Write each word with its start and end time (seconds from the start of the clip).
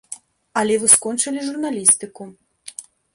Але 0.61 0.77
вы 0.83 0.87
скончылі 0.93 1.43
журналістыку. 1.49 2.23